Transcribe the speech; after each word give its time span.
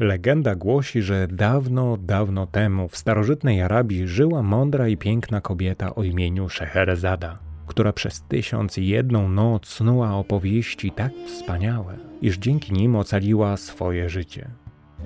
Legenda 0.00 0.54
głosi, 0.54 1.02
że 1.02 1.28
dawno, 1.28 1.96
dawno 1.96 2.46
temu 2.46 2.88
w 2.88 2.96
starożytnej 2.96 3.62
Arabii 3.62 4.08
żyła 4.08 4.42
mądra 4.42 4.88
i 4.88 4.96
piękna 4.96 5.40
kobieta 5.40 5.94
o 5.94 6.02
imieniu 6.02 6.48
Szeherezada, 6.48 7.38
która 7.66 7.92
przez 7.92 8.22
tysiąc 8.22 8.78
i 8.78 8.86
jedną 8.86 9.28
noc 9.28 9.66
snuła 9.66 10.14
opowieści 10.14 10.90
tak 10.90 11.12
wspaniałe, 11.26 11.96
iż 12.22 12.38
dzięki 12.38 12.72
nim 12.72 12.96
ocaliła 12.96 13.56
swoje 13.56 14.08
życie. 14.08 14.50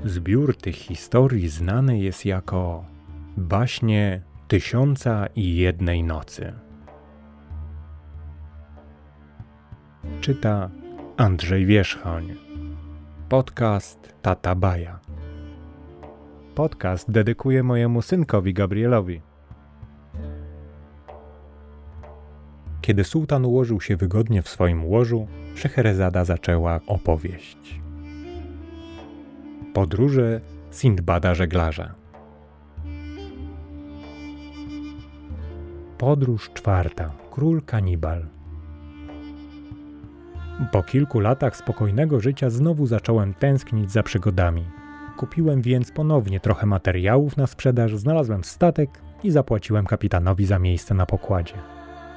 Zbiór 0.04 0.56
tych 0.56 0.76
historii 0.76 1.48
znany 1.48 1.98
jest 1.98 2.24
jako 2.24 2.84
baśnie 3.36 4.22
Tysiąca 4.48 5.26
i 5.36 5.56
jednej 5.56 6.02
nocy. 6.02 6.52
Czyta 10.20 10.70
Andrzej 11.16 11.66
Wierzchoń. 11.66 12.53
Podcast 13.34 14.14
Tata 14.22 14.54
Baja. 14.54 15.00
Podcast 16.54 17.10
dedykuję 17.10 17.62
mojemu 17.62 18.02
synkowi 18.02 18.54
Gabrielowi. 18.54 19.20
Kiedy 22.80 23.04
sułtan 23.04 23.44
ułożył 23.44 23.80
się 23.80 23.96
wygodnie 23.96 24.42
w 24.42 24.48
swoim 24.48 24.84
łożu, 24.84 25.26
Szeherezada 25.54 26.24
zaczęła 26.24 26.80
opowieść. 26.86 27.80
Podróże 29.72 30.40
Sindbada 30.72 31.34
żeglarza. 31.34 31.94
Podróż 35.98 36.50
czwarta. 36.52 37.10
Król 37.30 37.62
kanibal. 37.62 38.33
Po 40.72 40.82
kilku 40.82 41.20
latach 41.20 41.56
spokojnego 41.56 42.20
życia 42.20 42.50
znowu 42.50 42.86
zacząłem 42.86 43.34
tęsknić 43.34 43.92
za 43.92 44.02
przygodami. 44.02 44.64
Kupiłem 45.16 45.62
więc 45.62 45.92
ponownie 45.92 46.40
trochę 46.40 46.66
materiałów 46.66 47.36
na 47.36 47.46
sprzedaż, 47.46 47.96
znalazłem 47.96 48.44
statek 48.44 48.90
i 49.22 49.30
zapłaciłem 49.30 49.86
kapitanowi 49.86 50.46
za 50.46 50.58
miejsce 50.58 50.94
na 50.94 51.06
pokładzie. 51.06 51.54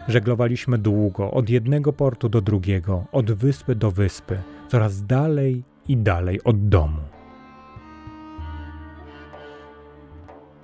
Żeglowaliśmy 0.07 0.77
długo, 0.77 1.31
od 1.31 1.49
jednego 1.49 1.93
portu 1.93 2.29
do 2.29 2.41
drugiego, 2.41 3.05
od 3.11 3.31
wyspy 3.31 3.75
do 3.75 3.91
wyspy, 3.91 4.41
coraz 4.67 5.05
dalej 5.05 5.63
i 5.87 5.97
dalej 5.97 6.43
od 6.43 6.69
domu. 6.69 7.16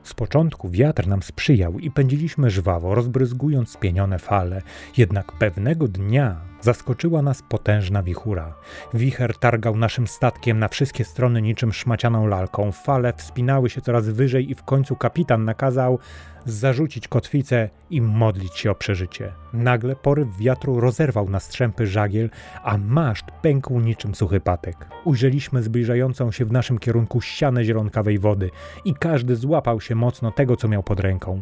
Z 0.03 0.13
początku 0.13 0.69
wiatr 0.69 1.07
nam 1.07 1.23
sprzyjał 1.23 1.79
i 1.79 1.91
pędziliśmy 1.91 2.49
żwawo, 2.49 2.95
rozbryzgując 2.95 3.69
spienione 3.69 4.19
fale, 4.19 4.61
jednak 4.97 5.31
pewnego 5.31 5.87
dnia 5.87 6.37
zaskoczyła 6.61 7.21
nas 7.21 7.43
potężna 7.49 8.03
wichura. 8.03 8.53
Wicher 8.93 9.37
targał 9.37 9.77
naszym 9.77 10.07
statkiem 10.07 10.59
na 10.59 10.67
wszystkie 10.67 11.05
strony 11.05 11.41
niczym 11.41 11.73
szmacianą 11.73 12.27
lalką. 12.27 12.71
Fale 12.71 13.13
wspinały 13.13 13.69
się 13.69 13.81
coraz 13.81 14.09
wyżej 14.09 14.51
i 14.51 14.55
w 14.55 14.63
końcu 14.63 14.95
kapitan 14.95 15.45
nakazał 15.45 15.99
zarzucić 16.45 17.07
kotwicę 17.07 17.69
i 17.89 18.01
modlić 18.01 18.57
się 18.57 18.71
o 18.71 18.75
przeżycie. 18.75 19.31
Nagle 19.53 19.95
poryw 19.95 20.37
wiatru 20.37 20.79
rozerwał 20.79 21.29
na 21.29 21.39
strzępy 21.39 21.87
żagiel, 21.87 22.29
a 22.63 22.77
maszt 22.77 23.25
pękł 23.41 23.79
niczym 23.79 24.15
suchy 24.15 24.39
patek. 24.39 24.87
Ujrzeliśmy 25.05 25.63
zbliżającą 25.63 26.31
się 26.31 26.45
w 26.45 26.51
naszym 26.51 26.79
kierunku 26.79 27.21
ścianę 27.21 27.63
zielonkawej 27.63 28.19
wody 28.19 28.49
i 28.85 28.93
każdy 28.93 29.35
złapał 29.35 29.81
się 29.81 29.95
mocno 29.95 30.31
tego, 30.31 30.55
co 30.55 30.67
miał 30.67 30.83
pod 30.83 30.99
ręką. 30.99 31.41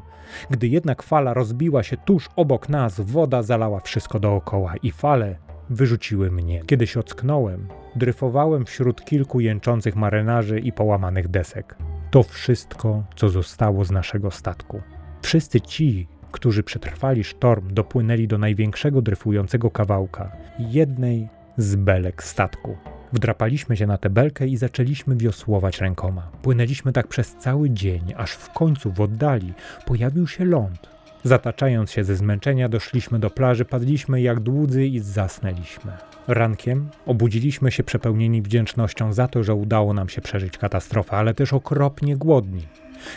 Gdy 0.49 0.67
jednak 0.67 1.03
fala 1.03 1.33
rozbiła 1.33 1.83
się 1.83 1.97
tuż 1.97 2.29
obok 2.35 2.69
nas, 2.69 3.01
woda 3.01 3.43
zalała 3.43 3.79
wszystko 3.79 4.19
dookoła 4.19 4.73
i 4.83 4.91
fale 4.91 5.35
wyrzuciły 5.69 6.31
mnie. 6.31 6.63
Kiedy 6.65 6.87
się 6.87 6.99
ocknąłem, 6.99 7.67
dryfowałem 7.95 8.65
wśród 8.65 9.05
kilku 9.05 9.39
jęczących 9.39 9.95
marynarzy 9.95 10.59
i 10.59 10.71
połamanych 10.71 11.27
desek. 11.27 11.75
To 12.11 12.23
wszystko, 12.23 13.03
co 13.15 13.29
zostało 13.29 13.85
z 13.85 13.91
naszego 13.91 14.31
statku. 14.31 14.81
Wszyscy 15.21 15.61
ci, 15.61 16.07
którzy 16.31 16.63
przetrwali 16.63 17.23
sztorm, 17.23 17.73
dopłynęli 17.73 18.27
do 18.27 18.37
największego 18.37 19.01
dryfującego 19.01 19.71
kawałka, 19.71 20.31
jednej 20.59 21.29
z 21.57 21.75
belek 21.75 22.23
statku. 22.23 22.77
Wdrapaliśmy 23.13 23.77
się 23.77 23.87
na 23.87 23.97
tę 23.97 24.09
belkę 24.09 24.47
i 24.47 24.57
zaczęliśmy 24.57 25.15
wiosłować 25.15 25.81
rękoma. 25.81 26.31
Płynęliśmy 26.41 26.91
tak 26.91 27.07
przez 27.07 27.35
cały 27.35 27.69
dzień, 27.69 28.13
aż 28.17 28.31
w 28.31 28.53
końcu 28.53 28.91
w 28.91 29.01
oddali 29.01 29.53
pojawił 29.85 30.27
się 30.27 30.45
ląd. 30.45 30.89
Zataczając 31.23 31.91
się 31.91 32.03
ze 32.03 32.15
zmęczenia, 32.15 32.69
doszliśmy 32.69 33.19
do 33.19 33.29
plaży, 33.29 33.65
padliśmy 33.65 34.21
jak 34.21 34.39
dłudzy 34.39 34.85
i 34.85 34.99
zasnęliśmy. 34.99 35.91
Rankiem 36.27 36.89
obudziliśmy 37.05 37.71
się 37.71 37.83
przepełnieni 37.83 38.41
wdzięcznością 38.41 39.13
za 39.13 39.27
to, 39.27 39.43
że 39.43 39.53
udało 39.55 39.93
nam 39.93 40.09
się 40.09 40.21
przeżyć 40.21 40.57
katastrofę, 40.57 41.11
ale 41.11 41.33
też 41.33 41.53
okropnie 41.53 42.17
głodni. 42.17 42.67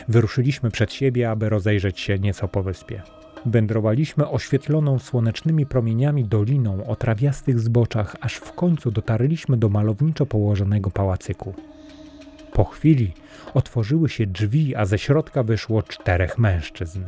Wyruszyliśmy 0.08 0.70
przed 0.70 0.92
siebie, 0.92 1.30
aby 1.30 1.48
rozejrzeć 1.48 2.00
się 2.00 2.18
nieco 2.18 2.48
po 2.48 2.62
wyspie. 2.62 3.02
Wędrowaliśmy 3.46 4.28
oświetloną 4.28 4.98
słonecznymi 4.98 5.66
promieniami 5.66 6.24
doliną 6.24 6.86
o 6.86 6.96
trawiastych 6.96 7.60
zboczach, 7.60 8.16
aż 8.20 8.34
w 8.34 8.52
końcu 8.52 8.90
dotarliśmy 8.90 9.56
do 9.56 9.68
malowniczo 9.68 10.26
położonego 10.26 10.90
pałacyku. 10.90 11.54
Po 12.52 12.64
chwili 12.64 13.12
otworzyły 13.54 14.08
się 14.08 14.26
drzwi, 14.26 14.76
a 14.76 14.84
ze 14.84 14.98
środka 14.98 15.42
wyszło 15.42 15.82
czterech 15.82 16.38
mężczyzn. 16.38 17.00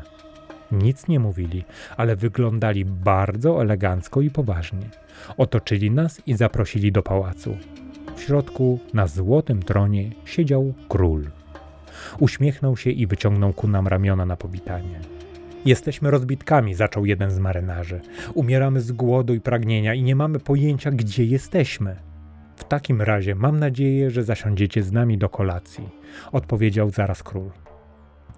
Nic 0.72 1.09
nie 1.09 1.21
mówili, 1.21 1.65
ale 1.97 2.16
wyglądali 2.16 2.84
bardzo 2.84 3.62
elegancko 3.62 4.21
i 4.21 4.31
poważnie. 4.31 4.88
Otoczyli 5.37 5.91
nas 5.91 6.22
i 6.27 6.34
zaprosili 6.34 6.93
do 6.93 7.03
pałacu. 7.03 7.56
W 8.16 8.21
środku, 8.21 8.78
na 8.94 9.06
złotym 9.06 9.62
tronie, 9.62 10.10
siedział 10.25 10.75
król. 10.88 11.25
Uśmiechnął 12.19 12.77
się 12.77 12.91
i 12.91 13.06
wyciągnął 13.06 13.53
ku 13.53 13.69
nam 13.69 13.88
ramiona 13.88 14.27
na 14.27 14.37
powitanie. 14.37 15.00
Jesteśmy 15.65 16.10
rozbitkami, 16.10 16.75
zaczął 16.75 17.06
jeden 17.06 17.31
z 17.31 17.38
marynarzy. 17.38 18.00
Umieramy 18.34 18.81
z 18.81 18.93
głodu 18.93 19.34
i 19.34 19.41
pragnienia 19.41 19.94
i 19.94 20.03
nie 20.03 20.16
mamy 20.16 20.38
pojęcia, 20.38 20.91
gdzie 20.91 21.25
jesteśmy. 21.25 21.97
W 22.56 22.65
takim 22.65 23.03
razie 23.03 23.34
mam 23.34 23.59
nadzieję, 23.59 24.10
że 24.10 24.25
zasiądziecie 24.25 24.83
z 24.83 24.93
nami 24.93 25.19
do 25.19 25.28
kolacji, 25.28 25.88
odpowiedział 26.33 26.91
zaraz 26.91 27.22
król. 27.22 27.50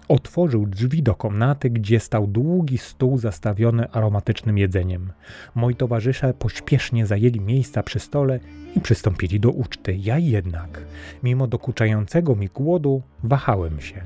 Otworzył 0.09 0.65
drzwi 0.65 1.03
do 1.03 1.15
komnaty, 1.15 1.69
gdzie 1.69 1.99
stał 1.99 2.27
długi 2.27 2.77
stół 2.77 3.17
zastawiony 3.17 3.91
aromatycznym 3.91 4.57
jedzeniem. 4.57 5.11
Moi 5.55 5.75
towarzysze 5.75 6.33
pośpiesznie 6.33 7.05
zajęli 7.05 7.39
miejsca 7.39 7.83
przy 7.83 7.99
stole 7.99 8.39
i 8.75 8.81
przystąpili 8.81 9.39
do 9.39 9.49
uczty. 9.49 9.95
Ja 9.95 10.17
jednak, 10.17 10.81
mimo 11.23 11.47
dokuczającego 11.47 12.35
mi 12.35 12.47
głodu, 12.47 13.01
wahałem 13.23 13.81
się. 13.81 14.01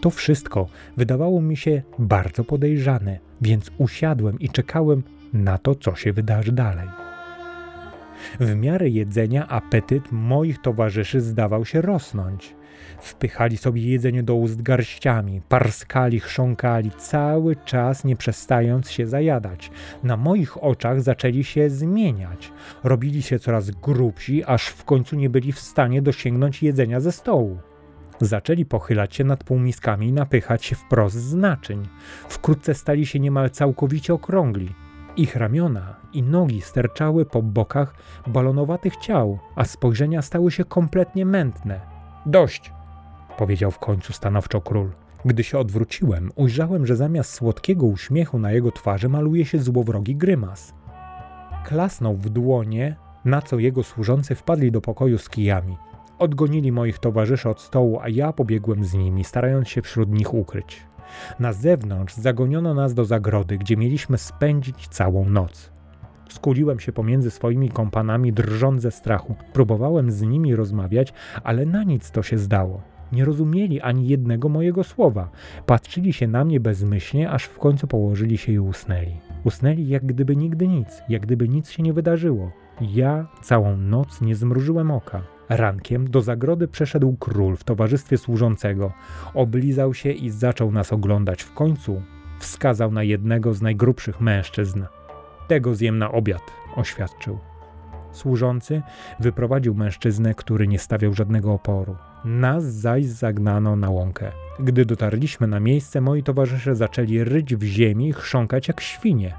To 0.00 0.10
wszystko 0.10 0.68
wydawało 0.96 1.42
mi 1.42 1.56
się 1.56 1.82
bardzo 1.98 2.44
podejrzane, 2.44 3.18
więc 3.40 3.70
usiadłem 3.78 4.40
i 4.40 4.48
czekałem 4.48 5.02
na 5.32 5.58
to, 5.58 5.74
co 5.74 5.94
się 5.94 6.12
wydarzy 6.12 6.52
dalej. 6.52 6.88
W 8.40 8.54
miarę 8.54 8.88
jedzenia 8.88 9.48
apetyt 9.48 10.12
moich 10.12 10.62
towarzyszy 10.62 11.20
zdawał 11.20 11.64
się 11.64 11.80
rosnąć. 11.80 12.54
Wpychali 13.00 13.56
sobie 13.56 13.82
jedzenie 13.82 14.22
do 14.22 14.34
ust 14.34 14.62
garściami, 14.62 15.40
parskali, 15.48 16.20
chrząkali, 16.20 16.90
cały 16.90 17.56
czas 17.56 18.04
nie 18.04 18.16
przestając 18.16 18.90
się 18.90 19.06
zajadać. 19.06 19.70
Na 20.02 20.16
moich 20.16 20.64
oczach 20.64 21.02
zaczęli 21.02 21.44
się 21.44 21.70
zmieniać. 21.70 22.52
Robili 22.84 23.22
się 23.22 23.38
coraz 23.38 23.70
grubsi, 23.70 24.44
aż 24.44 24.66
w 24.66 24.84
końcu 24.84 25.16
nie 25.16 25.30
byli 25.30 25.52
w 25.52 25.60
stanie 25.60 26.02
dosięgnąć 26.02 26.62
jedzenia 26.62 27.00
ze 27.00 27.12
stołu. 27.12 27.58
Zaczęli 28.20 28.64
pochylać 28.64 29.14
się 29.14 29.24
nad 29.24 29.44
półmiskami 29.44 30.08
i 30.08 30.12
napychać 30.12 30.64
się 30.64 30.76
wprost 30.76 31.16
z 31.16 31.34
naczyń. 31.34 31.88
Wkrótce 32.28 32.74
stali 32.74 33.06
się 33.06 33.20
niemal 33.20 33.50
całkowicie 33.50 34.14
okrągli. 34.14 34.74
Ich 35.16 35.36
ramiona 35.36 35.96
i 36.12 36.22
nogi 36.22 36.60
sterczały 36.60 37.26
po 37.26 37.42
bokach 37.42 37.94
balonowatych 38.26 38.96
ciał, 38.96 39.38
a 39.56 39.64
spojrzenia 39.64 40.22
stały 40.22 40.50
się 40.50 40.64
kompletnie 40.64 41.26
mętne. 41.26 41.95
Dość! 42.26 42.72
powiedział 43.38 43.70
w 43.70 43.78
końcu 43.78 44.12
stanowczo 44.12 44.60
król. 44.60 44.90
Gdy 45.24 45.44
się 45.44 45.58
odwróciłem, 45.58 46.30
ujrzałem, 46.34 46.86
że 46.86 46.96
zamiast 46.96 47.32
słodkiego 47.32 47.86
uśmiechu 47.86 48.38
na 48.38 48.52
jego 48.52 48.72
twarzy 48.72 49.08
maluje 49.08 49.44
się 49.44 49.58
złowrogi 49.58 50.16
grymas. 50.16 50.74
Klasnął 51.64 52.16
w 52.16 52.28
dłonie, 52.28 52.96
na 53.24 53.42
co 53.42 53.58
jego 53.58 53.82
służący 53.82 54.34
wpadli 54.34 54.72
do 54.72 54.80
pokoju 54.80 55.18
z 55.18 55.28
kijami. 55.28 55.76
Odgonili 56.18 56.72
moich 56.72 56.98
towarzyszy 56.98 57.48
od 57.48 57.60
stołu, 57.60 57.98
a 58.02 58.08
ja 58.08 58.32
pobiegłem 58.32 58.84
z 58.84 58.94
nimi, 58.94 59.24
starając 59.24 59.68
się 59.68 59.82
wśród 59.82 60.10
nich 60.10 60.34
ukryć. 60.34 60.82
Na 61.38 61.52
zewnątrz 61.52 62.14
zagoniono 62.14 62.74
nas 62.74 62.94
do 62.94 63.04
zagrody, 63.04 63.58
gdzie 63.58 63.76
mieliśmy 63.76 64.18
spędzić 64.18 64.88
całą 64.88 65.28
noc. 65.28 65.75
Skuliłem 66.28 66.80
się 66.80 66.92
pomiędzy 66.92 67.30
swoimi 67.30 67.68
kompanami, 67.68 68.32
drżąc 68.32 68.82
ze 68.82 68.90
strachu. 68.90 69.34
Próbowałem 69.52 70.10
z 70.10 70.22
nimi 70.22 70.56
rozmawiać, 70.56 71.12
ale 71.44 71.66
na 71.66 71.84
nic 71.84 72.10
to 72.10 72.22
się 72.22 72.38
zdało. 72.38 72.82
Nie 73.12 73.24
rozumieli 73.24 73.80
ani 73.80 74.08
jednego 74.08 74.48
mojego 74.48 74.84
słowa. 74.84 75.30
Patrzyli 75.66 76.12
się 76.12 76.26
na 76.26 76.44
mnie 76.44 76.60
bezmyślnie, 76.60 77.30
aż 77.30 77.44
w 77.44 77.58
końcu 77.58 77.86
położyli 77.86 78.38
się 78.38 78.52
i 78.52 78.58
usnęli. 78.58 79.16
Usnęli 79.44 79.88
jak 79.88 80.06
gdyby 80.06 80.36
nigdy 80.36 80.68
nic, 80.68 81.02
jak 81.08 81.22
gdyby 81.22 81.48
nic 81.48 81.70
się 81.70 81.82
nie 81.82 81.92
wydarzyło. 81.92 82.52
Ja 82.80 83.26
całą 83.42 83.76
noc 83.76 84.20
nie 84.20 84.34
zmrużyłem 84.34 84.90
oka. 84.90 85.22
Rankiem 85.48 86.10
do 86.10 86.20
zagrody 86.20 86.68
przeszedł 86.68 87.16
król 87.20 87.56
w 87.56 87.64
towarzystwie 87.64 88.18
służącego. 88.18 88.92
Oblizał 89.34 89.94
się 89.94 90.10
i 90.10 90.30
zaczął 90.30 90.72
nas 90.72 90.92
oglądać. 90.92 91.42
W 91.42 91.54
końcu 91.54 92.02
wskazał 92.38 92.92
na 92.92 93.02
jednego 93.02 93.54
z 93.54 93.62
najgrubszych 93.62 94.20
mężczyzn. 94.20 94.82
Tego 95.48 95.74
zjem 95.74 95.98
na 95.98 96.12
obiad, 96.12 96.42
oświadczył. 96.76 97.38
Służący 98.12 98.82
wyprowadził 99.20 99.74
mężczyznę, 99.74 100.34
który 100.34 100.68
nie 100.68 100.78
stawiał 100.78 101.14
żadnego 101.14 101.52
oporu. 101.52 101.96
Nas 102.24 102.64
zaś 102.64 103.04
zagnano 103.06 103.76
na 103.76 103.90
łąkę. 103.90 104.32
Gdy 104.60 104.84
dotarliśmy 104.84 105.46
na 105.46 105.60
miejsce, 105.60 106.00
moi 106.00 106.22
towarzysze 106.22 106.74
zaczęli 106.74 107.24
ryć 107.24 107.56
w 107.56 107.62
ziemi 107.62 108.08
i 108.08 108.12
chrząkać 108.12 108.68
jak 108.68 108.80
świnie. 108.80 109.34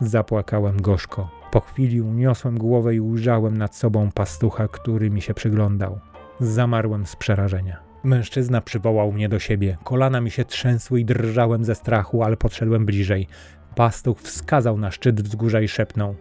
Zapłakałem 0.00 0.82
gorzko. 0.82 1.30
Po 1.50 1.60
chwili 1.60 2.00
uniosłem 2.00 2.58
głowę 2.58 2.94
i 2.94 3.00
ujrzałem 3.00 3.58
nad 3.58 3.76
sobą 3.76 4.10
pastucha, 4.12 4.68
który 4.68 5.10
mi 5.10 5.22
się 5.22 5.34
przyglądał. 5.34 5.98
Zamarłem 6.40 7.06
z 7.06 7.16
przerażenia. 7.16 7.86
Mężczyzna 8.04 8.60
przywołał 8.60 9.12
mnie 9.12 9.28
do 9.28 9.38
siebie. 9.38 9.78
Kolana 9.84 10.20
mi 10.20 10.30
się 10.30 10.44
trzęsły 10.44 11.00
i 11.00 11.04
drżałem 11.04 11.64
ze 11.64 11.74
strachu, 11.74 12.22
ale 12.22 12.36
podszedłem 12.36 12.86
bliżej. 12.86 13.28
Pastuch 13.76 14.20
wskazał 14.20 14.78
na 14.78 14.90
szczyt 14.90 15.20
wzgórza 15.20 15.60
i 15.60 15.68
szepnął: 15.68 16.14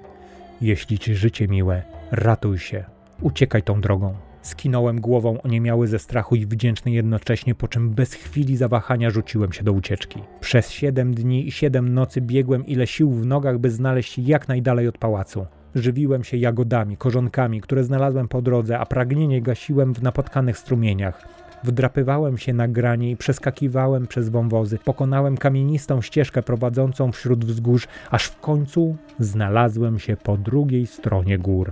Jeśli 0.61 0.99
ci 0.99 1.15
życie 1.15 1.47
miłe, 1.47 1.83
ratuj 2.11 2.59
się, 2.59 2.83
uciekaj 3.21 3.63
tą 3.63 3.81
drogą. 3.81 4.13
Skinąłem 4.41 5.01
głową 5.01 5.41
oniemiały 5.41 5.87
ze 5.87 5.99
strachu 5.99 6.35
i 6.35 6.45
wdzięczny 6.45 6.91
jednocześnie, 6.91 7.55
po 7.55 7.67
czym 7.67 7.89
bez 7.89 8.13
chwili 8.13 8.57
zawahania 8.57 9.09
rzuciłem 9.09 9.53
się 9.53 9.63
do 9.63 9.73
ucieczki. 9.73 10.19
Przez 10.39 10.71
siedem 10.71 11.13
dni 11.13 11.47
i 11.47 11.51
siedem 11.51 11.93
nocy 11.93 12.21
biegłem 12.21 12.65
ile 12.65 12.87
sił 12.87 13.11
w 13.11 13.25
nogach, 13.25 13.57
by 13.57 13.71
znaleźć 13.71 14.13
się 14.13 14.21
jak 14.21 14.47
najdalej 14.47 14.87
od 14.87 14.97
pałacu. 14.97 15.45
Żywiłem 15.75 16.23
się 16.23 16.37
jagodami, 16.37 16.97
korzonkami, 16.97 17.61
które 17.61 17.83
znalazłem 17.83 18.27
po 18.27 18.41
drodze, 18.41 18.79
a 18.79 18.85
pragnienie 18.85 19.41
gasiłem 19.41 19.93
w 19.93 20.03
napotkanych 20.03 20.57
strumieniach. 20.57 21.27
Wdrapywałem 21.65 22.37
się 22.37 22.53
na 22.53 22.67
granie 22.67 23.11
i 23.11 23.17
przeskakiwałem 23.17 24.07
przez 24.07 24.29
wąwozy. 24.29 24.79
Pokonałem 24.85 25.37
kamienistą 25.37 26.01
ścieżkę 26.01 26.43
prowadzącą 26.43 27.11
wśród 27.11 27.45
wzgórz, 27.45 27.87
aż 28.11 28.25
w 28.25 28.39
końcu 28.39 28.95
znalazłem 29.19 29.99
się 29.99 30.17
po 30.17 30.37
drugiej 30.37 30.87
stronie 30.87 31.37
gór. 31.37 31.71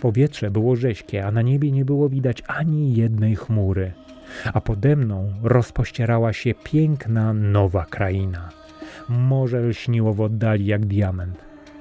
Powietrze 0.00 0.50
było 0.50 0.76
rześkie, 0.76 1.26
a 1.26 1.30
na 1.30 1.42
niebie 1.42 1.70
nie 1.70 1.84
było 1.84 2.08
widać 2.08 2.42
ani 2.46 2.94
jednej 2.94 3.36
chmury. 3.36 3.92
A 4.54 4.60
pode 4.60 4.96
mną 4.96 5.32
rozpościerała 5.42 6.32
się 6.32 6.54
piękna 6.64 7.32
nowa 7.32 7.84
kraina. 7.84 8.48
Morze 9.08 9.60
lśniło 9.60 10.14
w 10.14 10.20
oddali 10.20 10.66
jak 10.66 10.86
diament. 10.86 11.36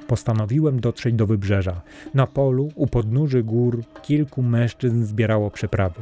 Postanowiłem 0.08 0.80
dotrzeć 0.80 1.16
do 1.16 1.28
wybrzeża. 1.28 1.82
Na 2.14 2.28
polu, 2.28 2.70
u 2.76 2.88
podnóży 2.88 3.44
gór, 3.44 3.84
kilku 4.02 4.42
mężczyzn 4.42 5.04
zbierało 5.04 5.52
przeprawy. 5.52 6.02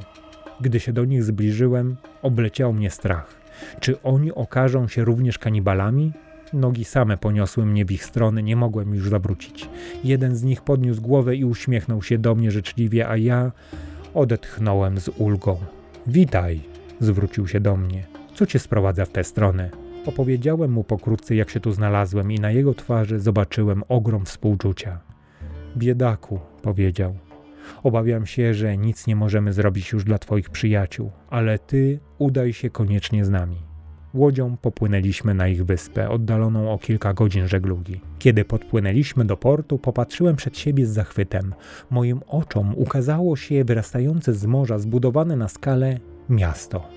Gdy 0.61 0.79
się 0.79 0.93
do 0.93 1.05
nich 1.05 1.23
zbliżyłem, 1.23 1.95
obleciał 2.21 2.73
mnie 2.73 2.89
strach. 2.89 3.35
Czy 3.79 4.01
oni 4.01 4.31
okażą 4.31 4.87
się 4.87 5.05
również 5.05 5.39
kanibalami? 5.39 6.11
Nogi 6.53 6.85
same 6.85 7.17
poniosły 7.17 7.65
mnie 7.65 7.85
w 7.85 7.91
ich 7.91 8.05
stronę, 8.05 8.43
nie 8.43 8.55
mogłem 8.55 8.95
już 8.95 9.09
zawrócić. 9.09 9.69
Jeden 10.03 10.35
z 10.35 10.43
nich 10.43 10.61
podniósł 10.61 11.01
głowę 11.01 11.35
i 11.35 11.45
uśmiechnął 11.45 12.03
się 12.03 12.17
do 12.17 12.35
mnie 12.35 12.51
życzliwie, 12.51 13.09
a 13.09 13.17
ja 13.17 13.51
odetchnąłem 14.13 14.99
z 14.99 15.09
ulgą. 15.09 15.57
Witaj, 16.07 16.61
zwrócił 16.99 17.47
się 17.47 17.59
do 17.59 17.77
mnie. 17.77 18.07
Co 18.35 18.45
cię 18.45 18.59
sprowadza 18.59 19.05
w 19.05 19.09
tę 19.09 19.23
stronę? 19.23 19.69
Opowiedziałem 20.05 20.71
mu 20.71 20.83
pokrótce, 20.83 21.35
jak 21.35 21.49
się 21.49 21.59
tu 21.59 21.71
znalazłem, 21.71 22.31
i 22.31 22.39
na 22.39 22.51
jego 22.51 22.73
twarzy 22.73 23.19
zobaczyłem 23.19 23.83
ogrom 23.89 24.25
współczucia. 24.25 24.99
Biedaku, 25.77 26.39
powiedział. 26.61 27.15
Obawiam 27.83 28.25
się, 28.25 28.53
że 28.53 28.77
nic 28.77 29.07
nie 29.07 29.15
możemy 29.15 29.53
zrobić 29.53 29.91
już 29.91 30.03
dla 30.03 30.17
Twoich 30.17 30.49
przyjaciół, 30.49 31.11
ale 31.29 31.59
Ty 31.59 31.99
udaj 32.17 32.53
się 32.53 32.69
koniecznie 32.69 33.25
z 33.25 33.29
nami. 33.29 33.57
Łodzią 34.13 34.57
popłynęliśmy 34.57 35.33
na 35.33 35.47
ich 35.47 35.65
wyspę, 35.65 36.09
oddaloną 36.09 36.71
o 36.73 36.77
kilka 36.77 37.13
godzin 37.13 37.47
żeglugi. 37.47 38.01
Kiedy 38.19 38.45
podpłynęliśmy 38.45 39.25
do 39.25 39.37
portu, 39.37 39.79
popatrzyłem 39.79 40.35
przed 40.35 40.57
siebie 40.57 40.85
z 40.85 40.89
zachwytem. 40.89 41.53
Moim 41.89 42.19
oczom 42.27 42.73
ukazało 42.75 43.35
się 43.35 43.63
wyrastające 43.63 44.33
z 44.33 44.45
morza, 44.45 44.79
zbudowane 44.79 45.35
na 45.35 45.47
skalę 45.47 45.99
miasto. 46.29 46.87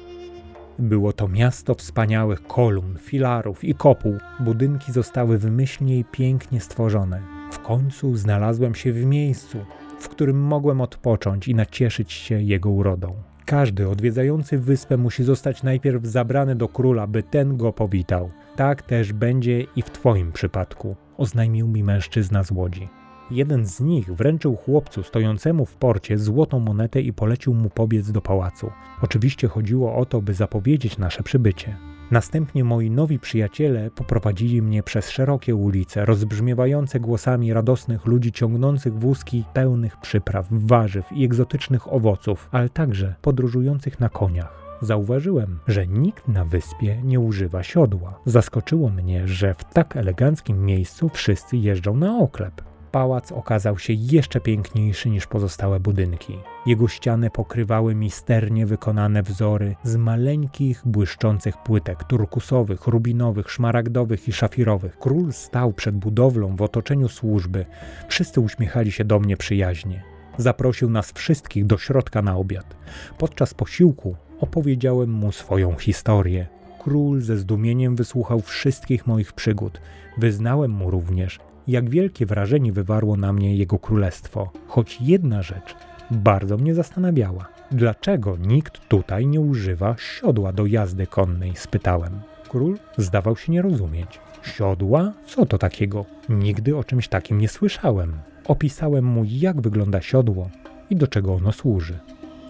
Było 0.78 1.12
to 1.12 1.28
miasto 1.28 1.74
wspaniałych 1.74 2.42
kolumn, 2.42 2.98
filarów 2.98 3.64
i 3.64 3.74
kopuł. 3.74 4.16
Budynki 4.40 4.92
zostały 4.92 5.38
wymyślnie 5.38 5.98
i 5.98 6.04
pięknie 6.04 6.60
stworzone. 6.60 7.22
W 7.52 7.58
końcu 7.58 8.16
znalazłem 8.16 8.74
się 8.74 8.92
w 8.92 9.04
miejscu, 9.04 9.58
w 9.98 10.08
którym 10.08 10.40
mogłem 10.40 10.80
odpocząć 10.80 11.48
i 11.48 11.54
nacieszyć 11.54 12.12
się 12.12 12.42
jego 12.42 12.70
urodą. 12.70 13.14
Każdy 13.44 13.88
odwiedzający 13.88 14.58
wyspę 14.58 14.96
musi 14.96 15.24
zostać 15.24 15.62
najpierw 15.62 16.04
zabrany 16.04 16.54
do 16.54 16.68
króla, 16.68 17.06
by 17.06 17.22
ten 17.22 17.56
go 17.56 17.72
powitał. 17.72 18.30
Tak 18.56 18.82
też 18.82 19.12
będzie 19.12 19.60
i 19.76 19.82
w 19.82 19.90
Twoim 19.90 20.32
przypadku, 20.32 20.96
oznajmił 21.16 21.68
mi 21.68 21.82
mężczyzna 21.82 22.42
z 22.42 22.50
łodzi. 22.50 22.88
Jeden 23.30 23.66
z 23.66 23.80
nich 23.80 24.14
wręczył 24.14 24.56
chłopcu 24.56 25.02
stojącemu 25.02 25.66
w 25.66 25.76
porcie 25.76 26.18
złotą 26.18 26.60
monetę 26.60 27.00
i 27.00 27.12
polecił 27.12 27.54
mu 27.54 27.70
pobiec 27.70 28.10
do 28.10 28.20
pałacu. 28.20 28.70
Oczywiście 29.02 29.48
chodziło 29.48 29.96
o 29.96 30.06
to, 30.06 30.22
by 30.22 30.34
zapowiedzieć 30.34 30.98
nasze 30.98 31.22
przybycie. 31.22 31.76
Następnie 32.10 32.64
moi 32.64 32.90
nowi 32.90 33.18
przyjaciele 33.18 33.90
poprowadzili 33.90 34.62
mnie 34.62 34.82
przez 34.82 35.10
szerokie 35.10 35.54
ulice, 35.54 36.04
rozbrzmiewające 36.04 37.00
głosami 37.00 37.52
radosnych 37.52 38.06
ludzi 38.06 38.32
ciągnących 38.32 38.98
wózki 38.98 39.44
pełnych 39.52 39.96
przypraw, 39.96 40.46
warzyw 40.50 41.12
i 41.12 41.24
egzotycznych 41.24 41.92
owoców, 41.92 42.48
ale 42.52 42.68
także 42.68 43.14
podróżujących 43.22 44.00
na 44.00 44.08
koniach. 44.08 44.78
Zauważyłem, 44.80 45.58
że 45.66 45.86
nikt 45.86 46.28
na 46.28 46.44
wyspie 46.44 47.02
nie 47.02 47.20
używa 47.20 47.62
siodła. 47.62 48.20
Zaskoczyło 48.24 48.88
mnie, 48.90 49.28
że 49.28 49.54
w 49.54 49.64
tak 49.64 49.96
eleganckim 49.96 50.64
miejscu 50.66 51.08
wszyscy 51.08 51.56
jeżdżą 51.56 51.96
na 51.96 52.18
oklep. 52.18 52.67
Pałac 52.92 53.32
okazał 53.32 53.78
się 53.78 53.92
jeszcze 53.92 54.40
piękniejszy 54.40 55.10
niż 55.10 55.26
pozostałe 55.26 55.80
budynki. 55.80 56.38
Jego 56.66 56.88
ściany 56.88 57.30
pokrywały 57.30 57.94
misternie 57.94 58.66
wykonane 58.66 59.22
wzory 59.22 59.76
z 59.82 59.96
maleńkich, 59.96 60.82
błyszczących 60.84 61.56
płytek 61.56 62.04
turkusowych, 62.04 62.86
rubinowych, 62.86 63.50
szmaragdowych 63.50 64.28
i 64.28 64.32
szafirowych. 64.32 64.98
Król 64.98 65.32
stał 65.32 65.72
przed 65.72 65.96
budowlą 65.96 66.56
w 66.56 66.62
otoczeniu 66.62 67.08
służby. 67.08 67.66
Wszyscy 68.08 68.40
uśmiechali 68.40 68.92
się 68.92 69.04
do 69.04 69.20
mnie 69.20 69.36
przyjaźnie. 69.36 70.02
Zaprosił 70.38 70.90
nas 70.90 71.12
wszystkich 71.12 71.66
do 71.66 71.78
środka 71.78 72.22
na 72.22 72.36
obiad. 72.36 72.76
Podczas 73.18 73.54
posiłku 73.54 74.16
opowiedziałem 74.40 75.10
mu 75.10 75.32
swoją 75.32 75.74
historię. 75.74 76.46
Król 76.78 77.20
ze 77.20 77.36
zdumieniem 77.36 77.96
wysłuchał 77.96 78.40
wszystkich 78.40 79.06
moich 79.06 79.32
przygód. 79.32 79.80
Wyznałem 80.18 80.70
mu 80.70 80.90
również, 80.90 81.38
jak 81.68 81.90
wielkie 81.90 82.26
wrażenie 82.26 82.72
wywarło 82.72 83.16
na 83.16 83.32
mnie 83.32 83.56
jego 83.56 83.78
królestwo. 83.78 84.52
Choć 84.66 84.98
jedna 85.00 85.42
rzecz 85.42 85.74
bardzo 86.10 86.56
mnie 86.56 86.74
zastanawiała. 86.74 87.48
Dlaczego 87.70 88.36
nikt 88.36 88.88
tutaj 88.88 89.26
nie 89.26 89.40
używa 89.40 89.96
siodła 89.98 90.52
do 90.52 90.66
jazdy 90.66 91.06
konnej? 91.06 91.56
spytałem. 91.56 92.20
Król 92.48 92.78
zdawał 92.96 93.36
się 93.36 93.52
nie 93.52 93.62
rozumieć. 93.62 94.20
Siodła? 94.42 95.12
Co 95.26 95.46
to 95.46 95.58
takiego? 95.58 96.04
Nigdy 96.28 96.76
o 96.76 96.84
czymś 96.84 97.08
takim 97.08 97.38
nie 97.38 97.48
słyszałem. 97.48 98.18
Opisałem 98.46 99.04
mu, 99.04 99.24
jak 99.26 99.60
wygląda 99.60 100.00
siodło 100.00 100.50
i 100.90 100.96
do 100.96 101.06
czego 101.06 101.34
ono 101.34 101.52
służy. 101.52 101.98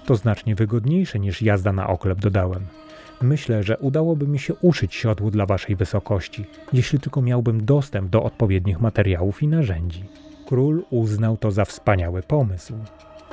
To 0.06 0.16
znacznie 0.16 0.54
wygodniejsze 0.54 1.18
niż 1.18 1.42
jazda 1.42 1.72
na 1.72 1.86
oklep, 1.86 2.20
dodałem. 2.20 2.66
Myślę, 3.22 3.62
że 3.62 3.78
udałoby 3.78 4.28
mi 4.28 4.38
się 4.38 4.54
uszyć 4.54 4.94
siodło 4.94 5.30
dla 5.30 5.46
waszej 5.46 5.76
wysokości, 5.76 6.44
jeśli 6.72 7.00
tylko 7.00 7.22
miałbym 7.22 7.64
dostęp 7.64 8.10
do 8.10 8.22
odpowiednich 8.22 8.80
materiałów 8.80 9.42
i 9.42 9.48
narzędzi. 9.48 10.04
Król 10.46 10.84
uznał 10.90 11.36
to 11.36 11.50
za 11.50 11.64
wspaniały 11.64 12.22
pomysł. 12.22 12.74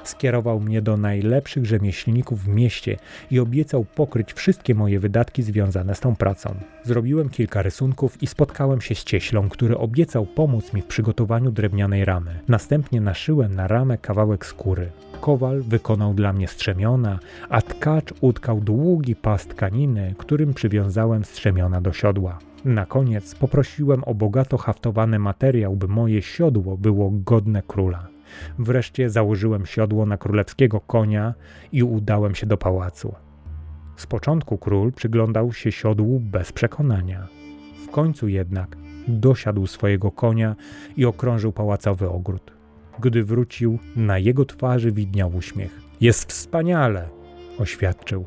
Skierował 0.04 0.60
mnie 0.60 0.82
do 0.82 0.98
najlepszych 0.98 1.66
rzemieślników 1.66 2.44
w 2.44 2.48
mieście 2.48 2.98
i 3.32 3.40
obiecał 3.40 3.86
pokryć 3.86 4.34
wszystkie 4.34 4.76
moje 4.76 5.00
wydatki 5.00 5.44
związane 5.44 5.96
z 5.96 6.00
tą 6.00 6.16
pracą. 6.16 6.56
Zrobiłem 6.84 7.30
kilka 7.30 7.62
rysunków 7.62 8.24
i 8.24 8.28
spotkałem 8.28 8.82
się 8.82 8.96
z 8.96 9.04
cieślą, 9.04 9.50
który 9.50 9.78
obiecał 9.78 10.26
pomóc 10.26 10.74
mi 10.74 10.82
w 10.82 10.86
przygotowaniu 10.86 11.52
drewnianej 11.52 12.06
ramy. 12.06 12.40
Następnie 12.48 13.02
naszyłem 13.02 13.56
na 13.56 13.68
ramę 13.68 13.98
kawałek 13.98 14.46
skóry. 14.46 14.92
Kowal 15.26 15.62
wykonał 15.62 16.14
dla 16.14 16.34
mnie 16.34 16.48
strzemiona, 16.48 17.20
a 17.50 17.62
tkacz 17.62 18.14
utkał 18.22 18.62
długi 18.62 19.16
pas 19.16 19.48
tkaniny, 19.48 20.16
którym 20.18 20.54
przywiązałem 20.54 21.26
strzemiona 21.26 21.82
do 21.82 21.94
siodła. 21.94 22.40
Na 22.66 22.86
koniec 22.86 23.36
poprosiłem 23.36 24.04
o 24.04 24.14
bogato 24.14 24.58
haftowany 24.58 25.20
materiał, 25.20 25.76
by 25.76 25.88
moje 25.88 26.22
siodło 26.22 26.78
było 26.78 27.12
godne 27.12 27.62
króla. 27.68 28.08
Wreszcie 28.60 29.10
założyłem 29.10 29.66
siodło 29.66 30.06
na 30.06 30.18
królewskiego 30.18 30.80
konia 30.80 31.34
i 31.72 31.84
udałem 31.84 32.36
się 32.36 32.46
do 32.46 32.58
pałacu. 32.58 33.16
Z 33.96 34.06
początku 34.06 34.58
król 34.58 34.92
przyglądał 34.92 35.54
się 35.54 35.72
siodłu 35.72 36.20
bez 36.20 36.52
przekonania. 36.52 37.28
W 37.88 37.92
końcu 37.92 38.28
jednak 38.28 38.78
dosiadł 39.08 39.68
swojego 39.68 40.12
konia 40.12 40.56
i 40.98 41.06
okrążył 41.06 41.52
pałacowy 41.52 42.10
ogród. 42.10 42.55
Gdy 43.00 43.24
wrócił, 43.24 43.80
na 43.96 44.18
jego 44.18 44.46
twarzy 44.46 44.92
widniał 44.92 45.36
uśmiech. 45.36 45.82
Jest 46.02 46.32
wspaniale, 46.32 47.10
oświadczył. 47.58 48.26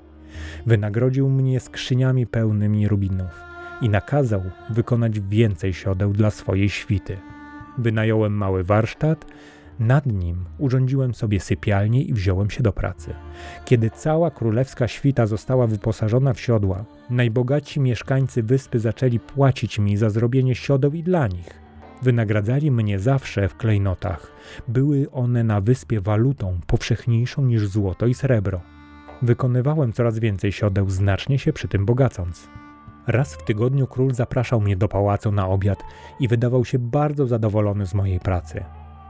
Wynagrodził 0.66 1.30
mnie 1.30 1.60
skrzyniami 1.60 2.26
pełnymi 2.26 2.88
rubinów 2.88 3.40
i 3.80 3.88
nakazał 3.88 4.42
wykonać 4.70 5.20
więcej 5.20 5.74
siodeł 5.74 6.12
dla 6.12 6.30
swojej 6.30 6.68
świty. 6.68 7.16
Wynająłem 7.78 8.32
mały 8.32 8.64
warsztat, 8.64 9.26
nad 9.78 10.06
nim 10.06 10.44
urządziłem 10.58 11.14
sobie 11.14 11.40
sypialnię 11.40 12.02
i 12.02 12.12
wziąłem 12.12 12.50
się 12.50 12.62
do 12.62 12.72
pracy. 12.72 13.14
Kiedy 13.64 13.90
cała 13.90 14.30
królewska 14.30 14.88
świta 14.88 15.26
została 15.26 15.66
wyposażona 15.66 16.32
w 16.34 16.40
siodła, 16.40 16.84
najbogatsi 17.10 17.80
mieszkańcy 17.80 18.42
wyspy 18.42 18.78
zaczęli 18.78 19.20
płacić 19.20 19.78
mi 19.78 19.96
za 19.96 20.10
zrobienie 20.10 20.54
siodeł 20.54 20.92
i 20.92 21.02
dla 21.02 21.26
nich. 21.28 21.67
Wynagradzali 22.02 22.70
mnie 22.70 22.98
zawsze 22.98 23.48
w 23.48 23.56
klejnotach. 23.56 24.32
Były 24.68 25.10
one 25.10 25.44
na 25.44 25.60
wyspie 25.60 26.00
walutą 26.00 26.60
powszechniejszą 26.66 27.44
niż 27.44 27.66
złoto 27.66 28.06
i 28.06 28.14
srebro. 28.14 28.60
Wykonywałem 29.22 29.92
coraz 29.92 30.18
więcej 30.18 30.52
siodeł, 30.52 30.90
znacznie 30.90 31.38
się 31.38 31.52
przy 31.52 31.68
tym 31.68 31.86
bogacąc. 31.86 32.48
Raz 33.06 33.34
w 33.34 33.44
tygodniu 33.44 33.86
król 33.86 34.14
zapraszał 34.14 34.60
mnie 34.60 34.76
do 34.76 34.88
pałacu 34.88 35.32
na 35.32 35.48
obiad 35.48 35.82
i 36.20 36.28
wydawał 36.28 36.64
się 36.64 36.78
bardzo 36.78 37.26
zadowolony 37.26 37.86
z 37.86 37.94
mojej 37.94 38.20
pracy. 38.20 38.64